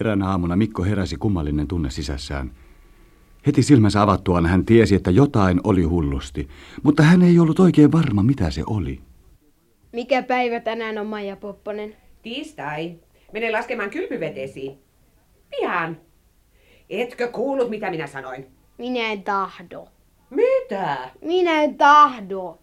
Eräänä 0.00 0.28
aamuna 0.28 0.56
Mikko 0.56 0.84
heräsi 0.84 1.16
kummallinen 1.16 1.68
tunne 1.68 1.90
sisässään. 1.90 2.50
Heti 3.46 3.62
silmänsä 3.62 4.02
avattuaan 4.02 4.46
hän 4.46 4.64
tiesi, 4.64 4.94
että 4.94 5.10
jotain 5.10 5.60
oli 5.64 5.82
hullusti, 5.82 6.48
mutta 6.82 7.02
hän 7.02 7.22
ei 7.22 7.38
ollut 7.38 7.60
oikein 7.60 7.92
varma, 7.92 8.22
mitä 8.22 8.50
se 8.50 8.62
oli. 8.66 9.00
Mikä 9.92 10.22
päivä 10.22 10.60
tänään 10.60 10.98
on 10.98 11.06
Maija 11.06 11.36
Popponen? 11.36 11.96
Tiistai. 12.22 12.94
Mene 13.32 13.50
laskemaan 13.50 13.90
kylpyvetesi. 13.90 14.78
Pian. 15.50 15.96
Etkö 16.90 17.28
kuullut, 17.28 17.70
mitä 17.70 17.90
minä 17.90 18.06
sanoin? 18.06 18.46
Minä 18.78 19.12
en 19.12 19.22
tahdo. 19.22 19.88
Mitä? 20.30 21.10
Minä 21.24 21.62
en 21.62 21.74
tahdo. 21.74 22.58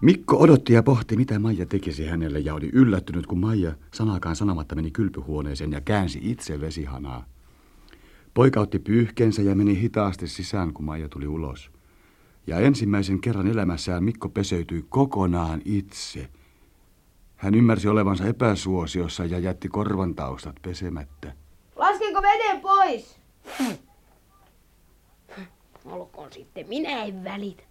Mikko 0.00 0.36
odotti 0.36 0.72
ja 0.72 0.82
pohti, 0.82 1.16
mitä 1.16 1.38
Maija 1.38 1.66
tekisi 1.66 2.06
hänelle 2.06 2.38
ja 2.38 2.54
oli 2.54 2.70
yllättynyt, 2.72 3.26
kun 3.26 3.38
Maija 3.38 3.72
sanakaan 3.94 4.36
sanomatta 4.36 4.74
meni 4.74 4.90
kylpyhuoneeseen 4.90 5.72
ja 5.72 5.80
käänsi 5.80 6.18
itse 6.22 6.60
vesihanaa. 6.60 7.24
Poika 8.34 8.60
otti 8.60 8.78
pyyhkeensä 8.78 9.42
ja 9.42 9.54
meni 9.54 9.80
hitaasti 9.80 10.28
sisään, 10.28 10.72
kun 10.72 10.84
Maija 10.84 11.08
tuli 11.08 11.26
ulos. 11.26 11.70
Ja 12.46 12.58
ensimmäisen 12.58 13.20
kerran 13.20 13.46
elämässään 13.46 14.04
Mikko 14.04 14.28
peseytyi 14.28 14.84
kokonaan 14.88 15.62
itse. 15.64 16.28
Hän 17.36 17.54
ymmärsi 17.54 17.88
olevansa 17.88 18.24
epäsuosiossa 18.24 19.24
ja 19.24 19.38
jätti 19.38 19.68
korvan 19.68 20.14
taustat 20.14 20.56
pesemättä. 20.62 21.32
Laskenko 21.76 22.22
veden 22.22 22.60
pois? 22.60 23.18
Olkoon 25.84 26.32
sitten, 26.32 26.68
minä 26.68 27.02
en 27.02 27.24
välitä. 27.24 27.67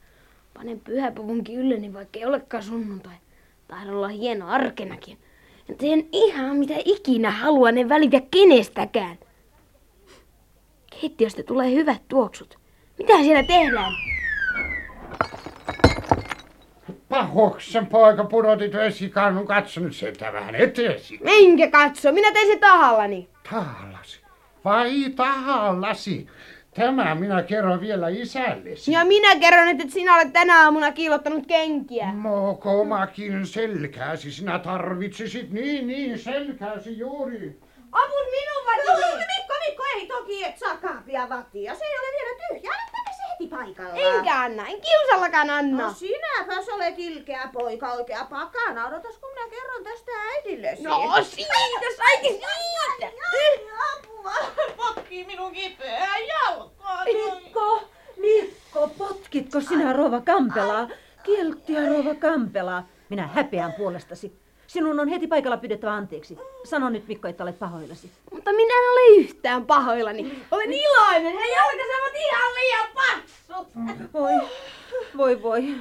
Panen 0.57 0.79
pyhäpuvunkin 0.79 1.59
ylleni, 1.59 1.93
vaikka 1.93 2.19
ei 2.19 2.25
olekaan 2.25 2.63
sunnuntai. 2.63 3.13
Tahdon 3.67 3.95
olla 3.95 4.07
hieno 4.07 4.47
arkenakin. 4.47 5.17
Ja 5.67 5.75
teen 5.75 6.07
ihan 6.11 6.55
mitä 6.55 6.73
ikinä 6.85 7.31
haluan, 7.31 7.77
en 7.77 7.89
välitä 7.89 8.21
kenestäkään. 8.31 9.17
Keittiöstä 11.01 11.43
tulee 11.43 11.71
hyvät 11.71 12.01
tuoksut. 12.07 12.59
Mitä 12.97 13.13
siellä 13.17 13.43
tehdään? 13.43 13.93
Pahoksen 17.09 17.87
poika 17.87 18.23
pudotit 18.23 18.73
vesikannun, 18.73 19.47
katso 19.47 19.81
nyt 19.81 19.95
sitä 19.95 20.33
vähän 20.33 20.55
eteesi. 20.55 21.19
Minkä 21.23 21.71
katso? 21.71 22.11
Minä 22.11 22.31
tein 22.31 22.47
se 22.47 22.59
tahallani. 22.59 23.29
Tahallasi. 23.49 24.21
Vai 24.65 25.09
tahallasi? 25.15 26.27
Tämä 26.77 27.15
minä 27.15 27.43
kerron 27.43 27.81
vielä 27.81 28.07
isällesi. 28.09 28.91
Ja 28.91 29.05
minä 29.05 29.35
kerron, 29.35 29.67
että 29.67 29.83
sinä 29.89 30.15
olet 30.15 30.33
tänä 30.33 30.63
aamuna 30.63 30.91
kiilottanut 30.91 31.47
kenkiä. 31.47 32.05
Mokomakin 32.13 33.47
selkääsi 33.47 34.31
sinä 34.31 34.59
tarvitsisit. 34.59 35.51
Niin, 35.51 35.87
niin, 35.87 36.19
selkääsi 36.19 36.97
juuri. 36.99 37.59
Avun 37.91 38.25
minun 38.31 38.57
No, 38.87 38.93
vakini! 38.93 39.25
Mikko, 39.37 39.53
Mikko, 39.67 39.83
ei 39.95 40.07
toki 40.07 40.43
et 40.45 40.57
saa 40.57 40.77
kaapia 40.77 41.29
vattia. 41.29 41.75
Se 41.75 41.83
ei 41.85 41.99
ole 41.99 42.07
vielä 42.17 42.37
tyhjä. 42.61 42.71
Anna 43.37 43.47
se 43.47 43.55
heti 43.55 43.55
paikallaan. 43.55 44.15
Enkä 44.15 44.41
anna, 44.41 44.67
en 44.67 44.81
kiusallakaan 44.81 45.49
anna. 45.49 45.87
No 45.87 45.93
sinäpäs 45.93 46.69
olet 46.69 46.93
ilkeä 46.97 47.49
poika, 47.53 47.93
oikea 47.93 48.25
pakana. 48.29 48.87
Odotas 48.87 49.17
kun 49.17 49.29
minä 49.29 49.49
kerron 49.49 49.83
tästä 49.83 50.11
äidillesi. 50.11 50.83
No 50.83 51.23
siitä, 51.23 51.53
saikin 51.97 52.33
siitä! 52.33 53.11
apua. 53.97 54.33
Potkii 54.77 55.25
minun 55.25 55.51
kipeää 55.51 56.17
jalkaa. 56.17 57.03
Mikko, 57.05 57.83
Mikko, 58.17 58.87
potkitko 58.97 59.61
sinä 59.61 59.93
Rova 59.93 60.21
Kampelaa? 60.21 60.89
Kilttiä 61.23 61.89
Rova 61.89 62.15
Kampelaa. 62.15 62.87
Minä 63.09 63.27
häpeän 63.27 63.73
puolestasi. 63.73 64.46
Sinun 64.67 64.99
on 64.99 65.07
heti 65.07 65.27
paikalla 65.27 65.57
pyydettävä 65.57 65.93
anteeksi. 65.93 66.37
Sano 66.63 66.89
nyt 66.89 67.07
Mikko, 67.07 67.27
että 67.27 67.43
olet 67.43 67.59
pahoillasi. 67.59 68.11
Mutta 68.31 68.53
minä 68.53 68.73
en 68.73 68.91
ole 68.91 69.17
yhtään 69.17 69.65
pahoillani. 69.65 70.43
Olen 70.51 70.73
iloinen, 70.73 71.33
jalkansa 71.33 71.93
ovat 72.01 72.15
ihan 72.15 72.53
liian 72.55 72.87
paksut. 72.93 73.67
Voi, 74.13 74.33
voi, 75.17 75.41
voi. 75.41 75.75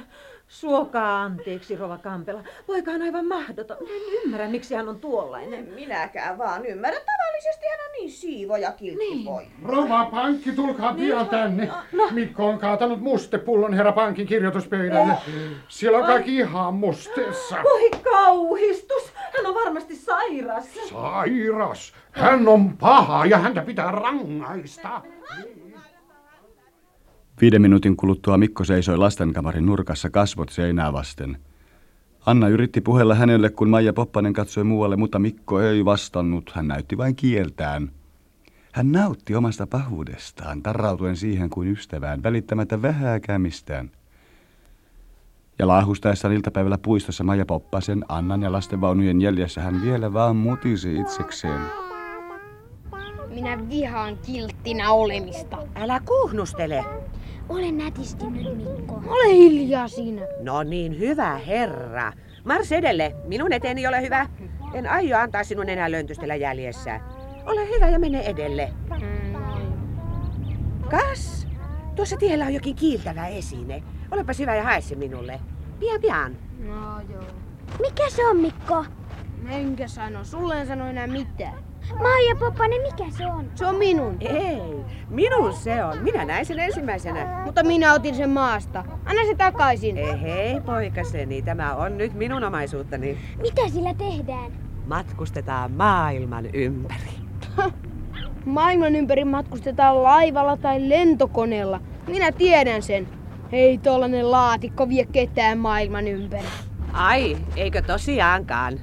Suokaa 0.47 1.23
anteeksi, 1.23 1.75
Rova 1.75 1.97
Kampela. 1.97 2.43
Poika 2.67 2.91
on 2.91 3.01
aivan 3.01 3.25
mahdoton. 3.25 3.77
En 3.81 4.23
ymmärrä, 4.23 4.47
miksi 4.47 4.75
hän 4.75 4.89
on 4.89 4.99
tuollainen. 4.99 5.65
Minäkään 5.75 6.37
vaan 6.37 6.65
ymmärrä. 6.65 6.99
Tavallisesti 6.99 7.65
hän 7.71 7.79
on 7.85 7.91
niin 7.91 8.11
siivo 8.11 8.57
ja 8.57 8.71
kiltti 8.71 9.09
niin. 9.09 9.25
poika. 9.25 9.51
Rova 9.65 10.05
Pankki, 10.05 10.51
tulkaa 10.51 10.93
pian 10.93 11.29
tänne. 11.29 11.71
Mikko 12.11 12.47
on 12.47 12.59
kaatanut 12.59 13.01
mustepullon 13.01 13.73
herra 13.73 13.91
Pankin 13.91 14.27
kirjoituspöydälle. 14.27 15.13
Siellä 15.67 15.97
on 15.97 16.05
kaikki 16.05 16.35
ihan 16.35 16.73
musteessa. 16.73 17.55
Voi 17.63 17.89
kauhistus! 18.13 19.13
Hän 19.37 19.45
on 19.45 19.55
varmasti 19.55 19.95
sairas. 19.95 20.65
Sairas. 20.89 21.93
Hän 22.11 22.47
on 22.47 22.77
paha 22.77 23.25
ja 23.25 23.37
häntä 23.37 23.61
pitää 23.61 23.91
rangaista. 23.91 25.01
Viiden 27.41 27.61
minuutin 27.61 27.97
kuluttua 27.97 28.37
Mikko 28.37 28.63
seisoi 28.63 28.97
lastenkamarin 28.97 29.65
nurkassa 29.65 30.09
kasvot 30.09 30.49
seinää 30.49 30.93
vasten. 30.93 31.37
Anna 32.25 32.47
yritti 32.47 32.81
puhella 32.81 33.15
hänelle, 33.15 33.49
kun 33.49 33.69
Maija 33.69 33.93
Poppanen 33.93 34.33
katsoi 34.33 34.63
muualle, 34.63 34.95
mutta 34.95 35.19
Mikko 35.19 35.61
ei 35.61 35.85
vastannut. 35.85 36.51
Hän 36.53 36.67
näytti 36.67 36.97
vain 36.97 37.15
kieltään. 37.15 37.91
Hän 38.73 38.91
nautti 38.91 39.35
omasta 39.35 39.67
pahuudestaan, 39.67 40.63
tarrautuen 40.63 41.15
siihen 41.15 41.49
kuin 41.49 41.71
ystävään, 41.71 42.23
välittämättä 42.23 42.81
vähääkään 42.81 43.41
mistään. 43.41 43.91
Ja 45.59 45.67
laahustaessaan 45.67 46.33
iltapäivällä 46.33 46.77
puistossa 46.77 47.23
Maija 47.23 47.45
Poppasen, 47.45 48.05
Annan 48.09 48.41
ja 48.41 48.51
lastenvaunujen 48.51 49.21
jäljessä 49.21 49.61
hän 49.61 49.81
vielä 49.81 50.13
vaan 50.13 50.35
mutisi 50.35 50.99
itsekseen. 50.99 51.61
Minä 53.29 53.69
vihaan 53.69 54.17
kilttinä 54.17 54.91
olemista. 54.91 55.57
Älä 55.75 55.99
kuhnustele. 55.99 56.85
Ole 57.49 57.71
nätisti 57.71 58.29
nyt, 58.29 58.57
Mikko. 58.57 59.01
Ole 59.07 59.33
hiljaa 59.33 59.87
siinä. 59.87 60.21
No 60.39 60.63
niin, 60.63 60.99
hyvä 60.99 61.37
herra. 61.37 62.13
Mars 62.43 62.71
edelle. 62.71 63.15
Minun 63.25 63.53
eteeni 63.53 63.87
ole 63.87 64.01
hyvä. 64.01 64.27
En 64.73 64.89
aio 64.89 65.17
antaa 65.17 65.43
sinun 65.43 65.69
enää 65.69 65.91
löntystellä 65.91 66.35
jäljessä. 66.35 66.99
Ole 67.45 67.69
hyvä 67.69 67.89
ja 67.89 67.99
mene 67.99 68.21
edelle. 68.21 68.73
Kas, 70.89 71.47
tuossa 71.95 72.17
tiellä 72.17 72.45
on 72.45 72.53
jokin 72.53 72.75
kiiltävä 72.75 73.27
esine. 73.27 73.83
Olepa 74.11 74.33
hyvä 74.39 74.55
ja 74.55 74.63
hae 74.63 74.81
se 74.81 74.95
minulle. 74.95 75.39
Pian 75.79 76.01
pian. 76.01 76.35
No 76.59 77.01
joo. 77.13 77.23
Mikä 77.81 78.09
se 78.09 78.25
on, 78.25 78.37
Mikko? 78.37 78.85
Enkä 79.49 79.87
sano, 79.87 80.23
sulle 80.23 80.61
en 80.61 80.67
sano 80.67 80.87
enää 80.87 81.07
mitään. 81.07 81.66
Maija 81.95 82.35
Poppanen, 82.39 82.81
mikä 82.81 83.17
se 83.17 83.25
on? 83.25 83.51
Se 83.55 83.65
on 83.65 83.75
minun. 83.75 84.17
Ei, 84.19 84.61
minun 85.09 85.53
se 85.53 85.83
on. 85.83 85.97
Minä 85.97 86.25
näin 86.25 86.45
sen 86.45 86.59
ensimmäisenä. 86.59 87.41
Mutta 87.45 87.63
minä 87.63 87.93
otin 87.93 88.15
sen 88.15 88.29
maasta. 88.29 88.83
Anna 89.05 89.25
se 89.25 89.35
takaisin. 89.35 89.97
Ei 89.97 90.21
hei, 90.21 90.61
poikaseni, 90.61 91.41
tämä 91.41 91.75
on 91.75 91.97
nyt 91.97 92.13
minun 92.13 92.43
omaisuuttani. 92.43 93.17
Mitä 93.41 93.69
sillä 93.69 93.93
tehdään? 93.93 94.51
Matkustetaan 94.85 95.71
maailman 95.71 96.45
ympäri. 96.53 97.11
Maailman 98.45 98.95
ympäri 98.95 99.25
matkustetaan 99.25 100.03
laivalla 100.03 100.57
tai 100.57 100.89
lentokoneella. 100.89 101.81
Minä 102.07 102.31
tiedän 102.31 102.83
sen. 102.83 103.07
Ei 103.51 103.77
tollanen 103.77 104.31
laatikko 104.31 104.89
vie 104.89 105.05
ketään 105.05 105.57
maailman 105.57 106.07
ympäri. 106.07 106.47
Ai, 106.93 107.37
eikö 107.55 107.81
tosiaankaan? 107.81 108.79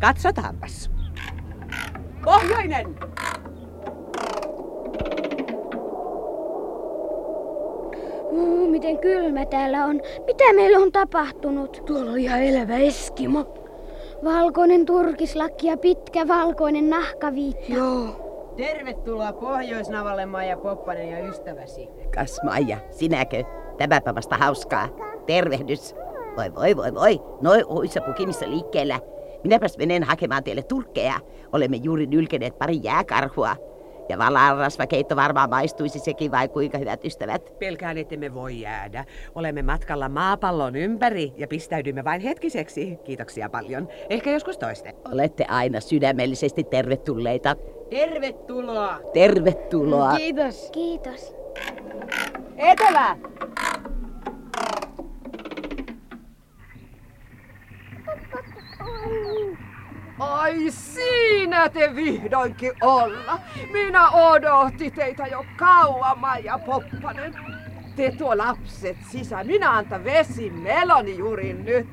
Katsotaanpas. 0.00 0.99
Pohjoinen! 2.24 2.96
Uh, 8.30 8.70
miten 8.70 8.98
kylmä 8.98 9.46
täällä 9.46 9.84
on. 9.84 10.00
Mitä 10.26 10.52
meillä 10.52 10.78
on 10.78 10.92
tapahtunut? 10.92 11.82
Tuolla 11.86 12.10
on 12.10 12.18
ihan 12.18 12.42
elävä 12.42 12.76
Eskimo. 12.76 13.54
Valkoinen 14.24 14.86
turkislakki 14.86 15.66
ja 15.66 15.76
pitkä 15.76 16.28
valkoinen 16.28 16.90
nahkaviitta. 16.90 17.72
Joo. 17.72 18.30
Tervetuloa 18.56 19.32
Pohjoisnavalle 19.32 20.26
Maija 20.26 20.56
Poppanen 20.56 21.10
ja 21.10 21.28
ystäväsi. 21.28 21.88
Kas 22.14 22.40
Maija, 22.44 22.76
sinäkö? 22.90 23.44
Tämäpä 23.78 24.14
vasta 24.14 24.36
hauskaa. 24.36 24.88
Tervehdys. 25.26 25.94
Voi 26.36 26.54
voi 26.54 26.76
voi 26.76 26.94
voi, 26.94 27.20
noi 27.40 27.64
oissa 27.66 28.00
pukimissa 28.00 28.50
liikkeellä. 28.50 29.00
Minäpäs 29.44 29.78
menen 29.78 30.02
hakemaan 30.02 30.44
teille 30.44 30.62
turkkeja. 30.62 31.14
Olemme 31.52 31.76
juuri 31.76 32.06
nylkeneet 32.06 32.58
pari 32.58 32.80
jääkarhua. 32.82 33.56
Ja 34.08 34.18
valarasvakeitto 34.18 35.16
varmaan 35.16 35.50
maistuisi 35.50 35.98
sekin 35.98 36.30
vai 36.30 36.48
kuinka 36.48 36.78
hyvät 36.78 37.04
ystävät? 37.04 37.58
Pelkään, 37.58 37.98
ettemme 37.98 38.34
voi 38.34 38.60
jäädä. 38.60 39.04
Olemme 39.34 39.62
matkalla 39.62 40.08
maapallon 40.08 40.76
ympäri 40.76 41.32
ja 41.36 41.48
pistäydymme 41.48 42.04
vain 42.04 42.20
hetkiseksi. 42.20 42.98
Kiitoksia 43.04 43.48
paljon. 43.48 43.88
Ehkä 44.10 44.30
joskus 44.30 44.58
toiste. 44.58 44.94
Olette 45.12 45.44
aina 45.48 45.80
sydämellisesti 45.80 46.64
tervetulleita. 46.64 47.56
Tervetuloa! 47.90 49.00
Tervetuloa. 49.12 50.16
Kiitos. 50.16 50.70
Kiitos. 50.72 51.36
Etelä! 52.56 53.16
Ai 60.20 60.70
siinä 60.70 61.68
te 61.68 61.94
vihdoinkin 61.96 62.72
olla. 62.80 63.40
Minä 63.72 64.10
odotti 64.10 64.90
teitä 64.90 65.26
jo 65.26 65.44
kauan, 65.56 66.18
Maija 66.18 66.58
Poppanen. 66.58 67.34
Te 67.96 68.12
tuo 68.18 68.38
lapset 68.38 68.96
sisään. 69.10 69.46
Minä 69.46 69.70
anta 69.70 70.04
vesi 70.04 70.50
meloni 70.50 71.18
juuri 71.18 71.52
nyt. 71.52 71.88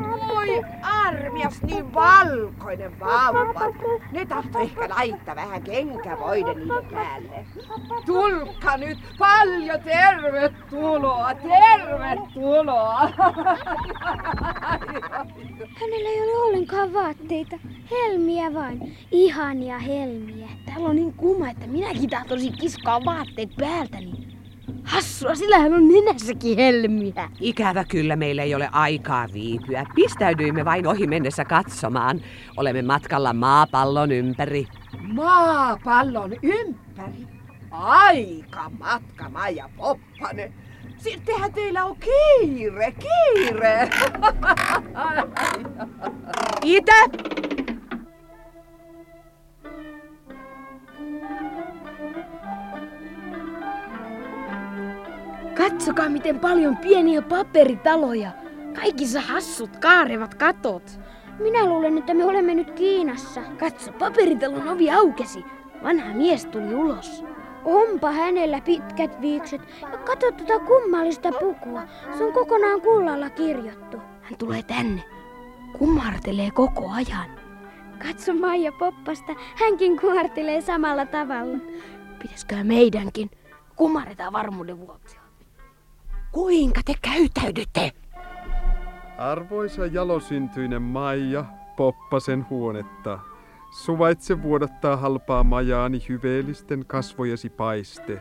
Voi 0.00 0.62
armias, 0.82 1.62
niin 1.62 1.94
valkoinen 1.94 3.00
vauva. 3.00 3.72
Ne 4.12 4.26
tahto 4.26 4.58
ehkä 4.58 4.88
laittaa 4.88 5.36
vähän 5.36 5.62
kenkävoiden 5.62 6.58
niiden 6.58 6.86
päälle. 6.92 7.46
Tulkka 8.06 8.76
nyt, 8.76 8.98
paljon 9.18 9.80
tervetuloa, 9.80 11.34
tervetuloa. 11.34 13.00
Hänellä 15.80 16.08
ei 16.08 16.20
ole 16.20 16.46
ollenkaan 16.46 16.92
vaatteita. 16.92 17.58
Helmiä 17.90 18.54
vain. 18.54 18.96
Ihania 19.10 19.78
helmiä. 19.78 20.48
Täällä 20.66 20.88
on 20.88 20.96
niin 20.96 21.14
kuuma, 21.14 21.50
että 21.50 21.66
minäkin 21.66 22.10
tahtoisin 22.10 22.52
kiskoa 22.52 23.04
vaatteet 23.04 23.50
päältäni. 23.56 24.31
Hassua, 24.84 25.34
sillähän 25.34 25.74
on 25.74 25.88
nenässäkin 25.88 26.58
helmiä. 26.58 27.30
Ikävä 27.40 27.84
kyllä 27.84 28.16
meillä 28.16 28.42
ei 28.42 28.54
ole 28.54 28.68
aikaa 28.72 29.28
viipyä. 29.32 29.86
Pistäydyimme 29.94 30.64
vain 30.64 30.86
ohi 30.86 31.06
mennessä 31.06 31.44
katsomaan. 31.44 32.20
Olemme 32.56 32.82
matkalla 32.82 33.32
maapallon 33.32 34.12
ympäri. 34.12 34.66
Maapallon 35.02 36.32
ympäri? 36.42 37.26
Aika 37.70 38.70
matka, 38.78 39.28
Maija 39.28 39.68
Poppanen. 39.76 40.54
Sittenhän 40.96 41.52
teillä 41.52 41.84
on 41.84 41.96
kiire, 41.96 42.92
kiire. 42.92 43.90
Itä! 46.62 47.31
Katsokaa, 55.72 56.08
miten 56.08 56.40
paljon 56.40 56.76
pieniä 56.76 57.22
paperitaloja. 57.22 58.30
Kaikissa 58.80 59.20
hassut 59.20 59.76
kaarevat 59.76 60.34
katot. 60.34 61.00
Minä 61.38 61.66
luulen, 61.66 61.98
että 61.98 62.14
me 62.14 62.24
olemme 62.24 62.54
nyt 62.54 62.70
Kiinassa. 62.70 63.40
Katso, 63.58 63.92
paperitalon 63.92 64.68
ovi 64.68 64.90
aukesi. 64.90 65.44
Vanha 65.82 66.14
mies 66.14 66.46
tuli 66.46 66.74
ulos. 66.74 67.24
Onpa 67.64 68.12
hänellä 68.12 68.60
pitkät 68.60 69.20
viikset. 69.20 69.60
Ja 69.92 69.98
katso 69.98 70.32
tuota 70.32 70.58
kummallista 70.58 71.32
pukua. 71.32 71.82
Se 72.18 72.24
on 72.24 72.32
kokonaan 72.32 72.80
kullalla 72.80 73.30
kirjattu. 73.30 73.96
Hän 74.22 74.38
tulee 74.38 74.62
tänne. 74.62 75.02
Kumartelee 75.78 76.50
koko 76.50 76.90
ajan. 76.90 77.30
Katso 77.98 78.34
Maija 78.34 78.72
Poppasta. 78.72 79.32
Hänkin 79.54 80.00
kumartelee 80.00 80.60
samalla 80.60 81.06
tavalla. 81.06 81.58
Pitäisikö 82.22 82.64
meidänkin? 82.64 83.30
Kumarretaan 83.76 84.32
varmuuden 84.32 84.80
vuoksi. 84.86 85.21
Kuinka 86.32 86.80
te 86.84 86.94
käytäydytte? 87.02 87.92
Arvoisa 89.18 89.86
jalosyntyinen 89.86 90.82
Maija, 90.82 91.44
Poppasen 91.76 92.46
huonetta. 92.50 93.18
Suvaitse 93.70 94.42
vuodattaa 94.42 94.96
halpaa 94.96 95.44
majaani 95.44 96.02
hyveellisten 96.08 96.84
kasvojesi 96.86 97.50
paiste. 97.50 98.20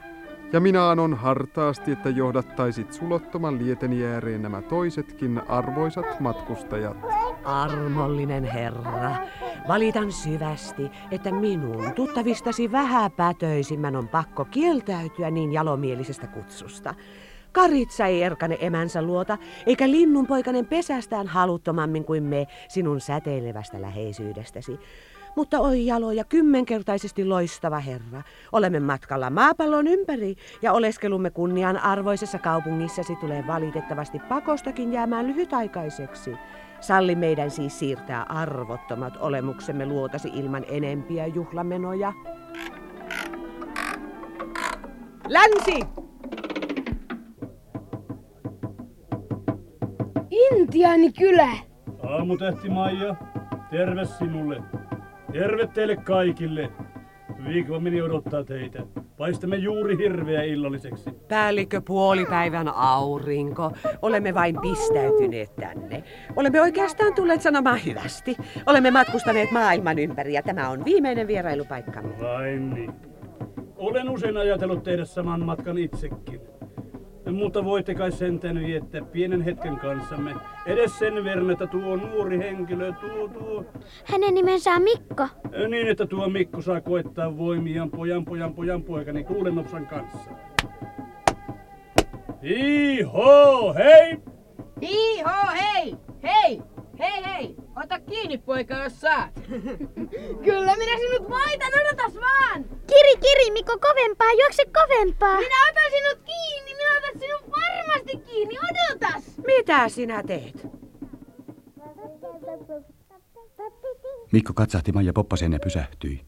Ja 0.54 0.60
minä 0.60 0.90
anon 0.90 1.14
hartaasti, 1.14 1.92
että 1.92 2.10
johdattaisit 2.10 2.94
sulottoman 2.94 3.66
lieteni 3.66 4.06
ääreen 4.06 4.42
nämä 4.42 4.62
toisetkin 4.62 5.42
arvoisat 5.48 6.20
matkustajat. 6.20 6.98
Armollinen 7.44 8.44
herra, 8.44 9.16
valitan 9.68 10.12
syvästi, 10.12 10.92
että 11.12 11.32
minun 11.32 11.94
tuttavistasi 11.96 12.72
vähäpätöisimmän 12.72 13.96
on 13.96 14.08
pakko 14.08 14.46
kieltäytyä 14.46 15.32
niin 15.32 15.54
jalomielisestä 15.54 16.28
kutsusta. 16.28 16.96
Karitsa 17.52 18.06
ei 18.06 18.24
erkane 18.24 18.58
emänsä 18.60 19.02
luota, 19.02 19.38
eikä 19.66 19.92
linnunpoikainen 19.92 20.66
pesästään 20.66 21.28
haluttomammin 21.28 22.06
kuin 22.06 22.24
me 22.24 22.48
sinun 22.68 23.02
säteilevästä 23.02 23.82
läheisyydestäsi. 23.82 24.80
Mutta 25.36 25.60
oi 25.60 25.86
jalo 25.86 26.12
ja 26.12 26.24
kymmenkertaisesti 26.24 27.26
loistava 27.26 27.80
herra, 27.80 28.22
olemme 28.52 28.80
matkalla 28.80 29.30
maapallon 29.30 29.88
ympäri 29.88 30.36
ja 30.62 30.74
oleskelumme 30.74 31.30
kunnian 31.30 31.78
arvoisessa 31.78 32.40
kaupungissasi 32.40 33.16
tulee 33.16 33.48
valitettavasti 33.48 34.20
pakostakin 34.20 34.94
jäämään 34.94 35.28
lyhytaikaiseksi. 35.28 36.36
Salli 36.82 37.16
meidän 37.16 37.52
siis 37.52 37.80
siirtää 37.80 38.24
arvottomat 38.24 39.18
olemuksemme 39.20 39.86
luotasi 39.86 40.30
ilman 40.34 40.66
enempiä 40.68 41.28
juhlamenoja. 41.28 42.14
Länsi! 45.28 46.11
Intiaanikylä! 50.56 51.50
Aamutähti 52.04 52.70
Maija, 52.70 53.16
terve 53.70 54.06
sinulle. 54.06 54.62
Terve 55.32 55.68
teille 55.68 55.96
kaikille. 55.96 56.70
Viikomini 57.48 58.02
odottaa 58.02 58.44
teitä. 58.44 58.80
Paistamme 59.18 59.56
juuri 59.56 59.98
hirveä 59.98 60.44
illalliseksi. 60.44 61.10
Päällikkö 61.28 61.82
puolipäivän 61.88 62.68
aurinko. 62.68 63.72
Olemme 64.02 64.34
vain 64.34 64.56
pistäytyneet 64.62 65.56
tänne. 65.56 66.04
Olemme 66.36 66.62
oikeastaan 66.62 67.14
tulleet 67.14 67.42
sanomaan 67.42 67.80
hyvästi. 67.86 68.38
Olemme 68.66 68.92
matkustaneet 68.92 69.52
maailman 69.52 70.00
ympäri 70.00 70.34
ja 70.34 70.44
tämä 70.44 70.70
on 70.70 70.86
viimeinen 70.86 71.28
vierailupaikkamme. 71.28 72.20
Vain 72.22 72.70
niin. 72.74 72.94
Olen 73.76 74.10
usein 74.10 74.38
ajatellut 74.38 74.84
tehdä 74.84 75.06
saman 75.06 75.46
matkan 75.46 75.78
itsekin. 75.78 76.42
Mutta 77.32 77.66
voitte 77.66 77.96
kai 77.96 78.12
sentään 78.12 78.60
viettää 78.60 79.02
pienen 79.02 79.42
hetken 79.42 79.78
kanssamme. 79.78 80.36
Edes 80.66 81.00
sen 81.00 81.24
verran, 81.24 81.52
että 81.52 81.68
tuo 81.68 81.96
nuori 81.96 82.38
henkilö, 82.38 82.94
tuo, 82.94 83.28
tuo... 83.28 83.66
Hänen 84.06 84.34
nimensä 84.34 84.72
on 84.72 84.82
Mikko. 84.82 85.28
Niin, 85.68 85.88
että 85.88 86.06
tuo 86.06 86.30
Mikko 86.30 86.62
saa 86.62 86.82
koettaa 86.82 87.38
voimiaan 87.38 87.92
pojan, 87.92 88.26
pojan, 88.26 88.54
pojan 88.54 88.84
poikani 88.84 89.24
kuulenopsan 89.24 89.88
kanssa. 89.88 90.32
Iho, 92.44 93.74
hei! 93.74 94.18
Iho, 94.82 95.52
hei! 95.54 95.96
Hei! 96.24 96.62
Hei, 97.00 97.24
hei! 97.26 97.56
Ota 97.84 98.00
kiinni, 98.00 98.38
poika, 98.38 98.84
jos 98.84 99.02
saat. 99.02 99.34
Kyllä 100.46 100.76
minä 100.78 100.98
sinut 100.98 101.30
voitan, 101.30 101.72
odotas 101.82 102.16
vaan! 102.16 102.64
Kiri, 102.88 103.16
kiri, 103.22 103.52
Mikko, 103.52 103.78
kovempaa, 103.78 104.34
juokse 104.40 104.64
kovempaa. 104.66 105.38
Minä 105.38 105.70
otan 105.70 105.92
sinut 105.92 106.26
kiinni, 106.26 106.74
minä 106.76 106.98
otan 106.98 107.20
sinut 107.20 107.42
varmasti 107.52 108.21
kiinni, 108.32 108.56
odotas! 108.60 109.24
Mitä 109.46 109.90
sinä 109.90 110.24
teet? 110.24 110.68
Mikko 114.32 114.54
katsahti 114.54 114.92
Maija 114.92 115.14
Poppaseen 115.14 115.54
ja 115.54 115.60
pysähtyi. 115.60 116.26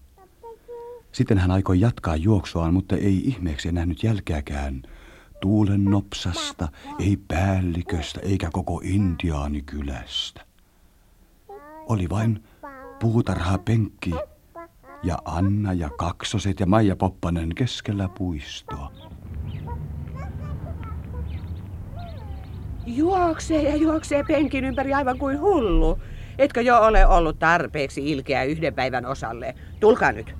Sitten 1.12 1.38
hän 1.38 1.52
aikoi 1.52 1.80
jatkaa 1.80 2.16
juoksuaan, 2.16 2.74
mutta 2.74 2.96
ei 2.96 3.28
ihmeeksi 3.28 3.72
nähnyt 3.72 4.04
jälkeäkään. 4.04 4.82
Tuulen 5.42 5.86
nopsasta, 5.86 6.68
ei 7.00 7.18
päälliköstä 7.28 8.20
eikä 8.24 8.50
koko 8.54 8.82
Intiaanikylästä. 8.84 10.42
Oli 11.90 12.10
vain 12.10 12.44
puutarha 13.00 13.58
penkki 13.58 14.12
ja 15.04 15.18
Anna 15.26 15.74
ja 15.74 15.90
kaksoset 15.90 16.60
ja 16.60 16.66
Maija 16.66 16.96
Poppanen 16.96 17.56
keskellä 17.56 18.10
puistoa. 18.18 18.92
Juoksee 22.86 23.62
ja 23.62 23.76
juoksee 23.76 24.24
penkin 24.24 24.66
ympäri 24.66 24.94
aivan 24.94 25.18
kuin 25.18 25.40
hullu. 25.40 26.00
Etkö 26.38 26.62
jo 26.62 26.82
ole 26.82 27.06
ollut 27.06 27.40
tarpeeksi 27.40 28.12
ilkeä 28.12 28.44
yhden 28.44 28.74
päivän 28.74 29.06
osalle? 29.06 29.56
Tulkaa 29.80 30.12
nyt. 30.12 30.36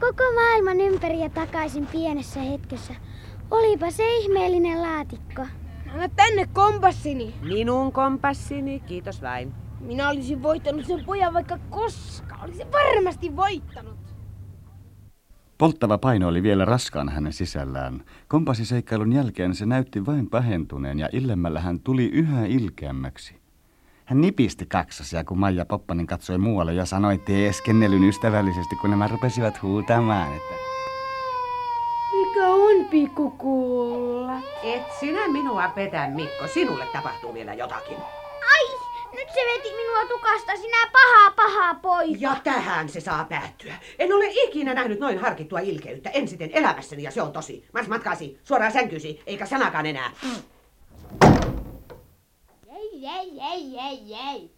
Koko 0.00 0.24
maailman 0.34 0.80
ympäri 0.80 1.20
ja 1.20 1.30
takaisin 1.30 1.86
pienessä 1.86 2.40
hetkessä. 2.40 2.94
Olipa 3.50 3.90
se 3.90 4.16
ihmeellinen 4.16 4.82
laatikko. 4.82 5.46
Anna 5.92 6.08
tänne 6.16 6.48
kompassini. 6.52 7.34
Minun 7.42 7.92
kompassini, 7.92 8.80
kiitos 8.80 9.22
vain. 9.22 9.54
Minä 9.80 10.08
olisin 10.08 10.42
voittanut 10.42 10.86
sen 10.86 11.04
pojan 11.04 11.34
vaikka 11.34 11.58
koska. 11.70 12.36
Olisin 12.44 12.66
varmasti 12.72 13.36
voittanut. 13.36 13.99
Polttava 15.60 15.98
paino 15.98 16.28
oli 16.28 16.42
vielä 16.42 16.64
raskaan 16.64 17.08
hänen 17.08 17.32
sisällään. 17.32 18.04
Kompassiseikkailun 18.28 19.12
jälkeen 19.12 19.54
se 19.54 19.66
näytti 19.66 20.06
vain 20.06 20.30
pahentuneen 20.30 20.98
ja 20.98 21.08
illemmällä 21.12 21.60
hän 21.60 21.80
tuli 21.80 22.06
yhä 22.06 22.46
ilkeämmäksi. 22.46 23.40
Hän 24.04 24.20
nipisti 24.20 24.66
kaksosia, 24.66 25.24
kun 25.24 25.38
Maija 25.38 25.64
Poppanen 25.64 26.06
katsoi 26.06 26.38
muualle 26.38 26.74
ja 26.74 26.84
sanoi 26.84 27.18
teeskennelyn 27.18 28.04
ystävällisesti, 28.04 28.76
kun 28.76 28.90
nämä 28.90 29.08
rupesivat 29.08 29.62
huutamaan, 29.62 30.32
että... 30.36 30.54
Mikä 32.12 32.48
on 32.48 32.84
pikkukulla? 32.84 34.38
Et 34.62 34.82
sinä 35.00 35.28
minua 35.28 35.68
petä, 35.68 36.10
Mikko. 36.14 36.46
Sinulle 36.54 36.86
tapahtuu 36.92 37.34
vielä 37.34 37.54
jotakin. 37.54 38.19
Nyt 39.30 39.34
se 39.34 39.40
veti 39.54 39.76
minua 39.76 40.06
tukasta, 40.08 40.56
sinä 40.56 40.90
paha, 40.92 41.30
paha 41.30 41.74
poika. 41.74 42.18
Ja 42.20 42.36
tähän 42.44 42.88
se 42.88 43.00
saa 43.00 43.24
päättyä. 43.24 43.74
En 43.98 44.12
ole 44.12 44.24
ikinä 44.28 44.74
nähnyt 44.74 45.00
noin 45.00 45.18
harkittua 45.18 45.58
ilkeyttä. 45.58 46.10
En 46.10 46.28
sitten 46.28 46.50
elämässäni 46.52 47.02
ja 47.02 47.10
se 47.10 47.22
on 47.22 47.32
tosi. 47.32 47.68
Mars 47.74 47.88
matkaasi, 47.88 48.40
suoraan 48.44 48.72
sänkysi, 48.72 49.22
eikä 49.26 49.46
sanakaan 49.46 49.86
enää. 49.86 50.10
Ei, 52.76 53.06
ei, 53.06 53.40
ei, 53.40 53.78
ei, 53.78 54.14
ei. 54.28 54.50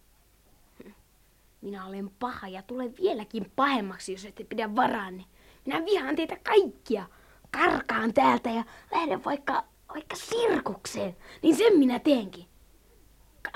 Minä 1.61 1.85
olen 1.85 2.09
paha 2.19 2.47
ja 2.47 2.61
tulen 2.61 2.93
vieläkin 3.01 3.51
pahemmaksi, 3.55 4.11
jos 4.11 4.25
ette 4.25 4.43
pidä 4.43 4.75
varaanne. 4.75 5.25
Minä 5.65 5.85
vihaan 5.85 6.15
teitä 6.15 6.37
kaikkia. 6.43 7.05
Karkaan 7.51 8.13
täältä 8.13 8.49
ja 8.49 8.63
lähden 8.91 9.23
vaikka, 9.23 9.63
vaikka 9.93 10.15
sirkukseen. 10.15 11.17
Niin 11.41 11.55
sen 11.55 11.79
minä 11.79 11.99
teenkin. 11.99 12.52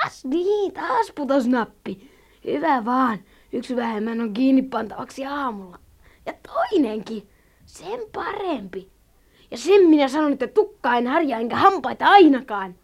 Kas 0.03 0.25
niin, 0.25 0.73
taas 0.73 1.11
putos 1.15 1.47
nappi. 1.47 2.11
Hyvä 2.45 2.85
vaan. 2.85 3.19
Yksi 3.53 3.75
vähemmän 3.75 4.21
on 4.21 4.33
kiinni 4.33 4.61
pantavaksi 4.61 5.25
aamulla. 5.25 5.79
Ja 6.25 6.33
toinenkin. 6.47 7.29
Sen 7.65 7.99
parempi. 8.13 8.91
Ja 9.51 9.57
sen 9.57 9.89
minä 9.89 10.07
sanon, 10.07 10.33
että 10.33 10.47
tukka 10.47 10.95
en 10.95 11.07
harja 11.07 11.37
enkä 11.37 11.55
hampaita 11.55 12.05
ainakaan. 12.05 12.75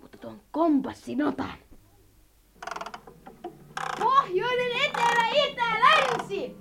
Mutta 0.00 0.18
tuon 0.18 0.40
kompassin 0.50 1.22
otan. 1.22 1.52
Pohjoinen, 3.98 4.70
etelä, 4.84 5.28
itä, 5.46 5.64
länsi! 5.80 6.56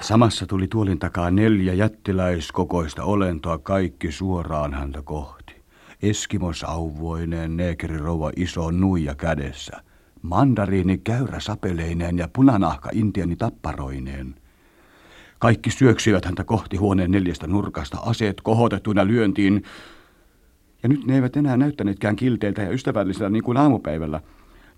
Samassa 0.00 0.46
tuli 0.46 0.68
tuolin 0.68 0.98
takaa 0.98 1.30
neljä 1.30 1.74
jättiläiskokoista 1.74 3.04
olentoa 3.04 3.58
kaikki 3.58 4.12
suoraan 4.12 4.74
häntä 4.74 5.02
kohti. 5.02 5.45
Eskimos 6.02 6.64
auvoineen, 6.64 7.56
neekerirouva 7.56 8.30
iso 8.36 8.70
nuija 8.70 9.14
kädessä. 9.14 9.82
Mandariini 10.22 10.98
käyrä 10.98 11.40
sapeleineen 11.40 12.18
ja 12.18 12.28
punanahka 12.32 12.90
intiani 12.92 13.36
tapparoineen. 13.36 14.34
Kaikki 15.38 15.70
syöksyivät 15.70 16.24
häntä 16.24 16.44
kohti 16.44 16.76
huoneen 16.76 17.10
neljästä 17.10 17.46
nurkasta, 17.46 17.98
aseet 17.98 18.40
kohotettuina 18.40 19.06
lyöntiin. 19.06 19.62
Ja 20.82 20.88
nyt 20.88 21.06
ne 21.06 21.14
eivät 21.14 21.36
enää 21.36 21.56
näyttäneetkään 21.56 22.16
kilteiltä 22.16 22.62
ja 22.62 22.70
ystävällisiltä 22.70 23.30
niin 23.30 23.44
kuin 23.44 23.56
aamupäivällä, 23.56 24.20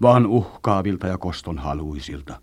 vaan 0.02 0.26
uhkaavilta 0.26 1.06
ja 1.06 1.18
kostonhaluisilta. 1.18 2.40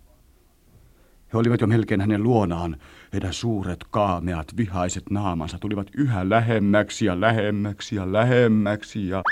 He 1.36 1.40
olivat 1.40 1.60
jo 1.60 1.66
melkein 1.66 2.00
hänen 2.00 2.22
luonaan. 2.22 2.76
Heidän 3.12 3.32
suuret, 3.32 3.84
kaameat, 3.90 4.56
vihaiset 4.56 5.02
naamansa 5.10 5.58
tulivat 5.58 5.86
yhä 5.96 6.28
lähemmäksi 6.28 7.04
ja 7.04 7.20
lähemmäksi 7.20 7.96
ja 7.96 8.12
lähemmäksi 8.12 9.08
ja... 9.08 9.22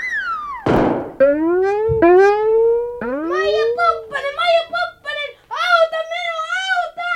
Maija 3.29 3.65
Poppanen, 3.77 4.35
Maija 4.35 4.63
Poppanen, 4.63 5.31
auta 5.49 5.97
minua, 6.11 6.45
auta! 6.71 7.11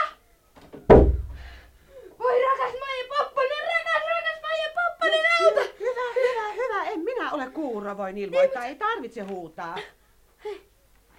Voi 2.20 2.42
rakas 2.42 2.74
Maija 2.80 3.06
Poppanen, 3.18 3.64
rakas, 3.74 4.04
rakas 4.10 4.42
Maija 4.42 4.70
Poppanen, 4.76 5.26
auta! 5.42 5.62
Hyvä, 5.80 6.08
hyvä, 6.16 6.54
hyvä. 6.54 6.84
En 6.92 7.00
minä 7.00 7.32
ole 7.32 7.48
kuuro, 7.50 7.98
voin 7.98 8.18
ilmoittaa. 8.18 8.66
Ei 8.66 8.76
tarvitse 8.76 9.22
huutaa. 9.22 9.78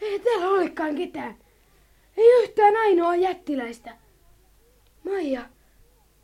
Ei 0.00 0.18
täällä 0.18 0.48
olekaan 0.48 0.94
ketään. 0.94 1.49
Ei 2.16 2.42
yhtään 2.42 2.76
ainoa 2.76 3.16
jättiläistä. 3.16 3.96
Maija, 5.04 5.42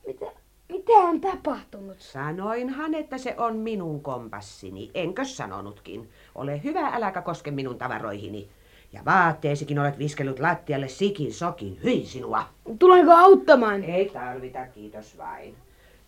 mitä, 0.06 0.26
mitä 0.68 0.92
on 0.92 1.20
tapahtunut? 1.20 2.00
Sanoinhan, 2.00 2.94
että 2.94 3.18
se 3.18 3.34
on 3.38 3.56
minun 3.56 4.00
kompassini. 4.02 4.90
Enkö 4.94 5.24
sanonutkin? 5.24 6.08
Ole 6.34 6.62
hyvä, 6.64 6.88
äläkä 6.88 7.22
koske 7.22 7.50
minun 7.50 7.78
tavaroihini. 7.78 8.48
Ja 8.92 9.04
vaatteesikin 9.04 9.78
olet 9.78 9.98
viskellyt 9.98 10.40
lattialle 10.40 10.88
sikin 10.88 11.34
sokin. 11.34 11.80
Hyi 11.84 12.06
sinua. 12.06 12.44
Tulenko 12.78 13.12
auttamaan? 13.12 13.84
Ei 13.84 14.10
tarvita, 14.10 14.66
kiitos 14.66 15.18
vain. 15.18 15.56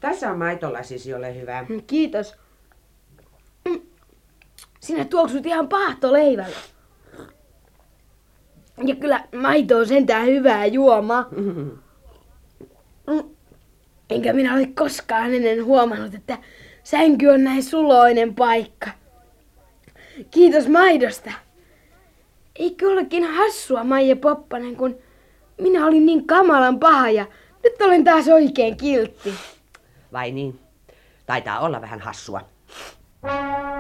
Tässä 0.01 0.31
on 0.31 0.39
maitolasisi, 0.39 1.15
ole 1.15 1.41
hyvä. 1.41 1.67
Kiitos. 1.87 2.37
Mm. 3.69 3.81
Sinä 4.81 5.05
tuoksut 5.05 5.47
ihan 5.47 5.69
pahtoleivällä. 5.69 6.57
Ja 8.85 8.95
kyllä 8.95 9.25
maito 9.37 9.79
on 9.79 9.87
sentään 9.87 10.27
hyvää 10.27 10.67
juomaa. 10.67 11.29
Mm. 11.31 11.71
Enkä 14.11 14.33
minä 14.33 14.55
ole 14.55 14.67
koskaan 14.67 15.35
ennen 15.35 15.65
huomannut, 15.65 16.15
että 16.15 16.39
sänky 16.83 17.27
on 17.27 17.45
näin 17.45 17.63
suloinen 17.63 18.35
paikka. 18.35 18.91
Kiitos 20.31 20.69
maidosta. 20.69 21.33
Eikö 22.57 22.89
olekin 22.91 23.25
hassua, 23.25 23.85
Maija 23.85 24.17
Poppanen, 24.17 24.77
kun 24.77 24.99
minä 25.61 25.87
olin 25.87 26.07
niin 26.07 26.27
kamalan 26.27 26.79
paha 26.79 27.11
ja 27.11 27.27
nyt 27.65 27.83
olen 27.83 28.05
taas 28.05 28.29
oikein 28.29 28.77
kiltti. 28.77 29.35
Vai 30.13 30.31
niin? 30.31 30.61
Taitaa 31.27 31.61
olla 31.61 31.81
vähän 31.81 32.01
hassua. 32.01 32.41
Thank 33.21 33.63
you. 33.63 33.78